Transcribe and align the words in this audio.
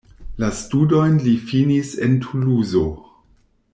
La 0.43 0.47
studojn 0.59 1.19
li 1.27 1.33
finis 1.51 1.91
en 2.07 2.17
Tuluzo. 2.25 2.83